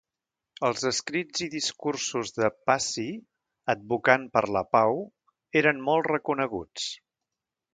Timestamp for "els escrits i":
0.67-1.49